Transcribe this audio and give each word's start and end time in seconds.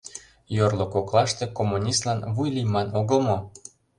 Йорло 0.55 0.85
коклаште 0.93 1.45
коммунистлан 1.57 2.19
вуй 2.35 2.49
лийман 2.55 2.87
огыл 2.99 3.19
мо? 3.27 3.37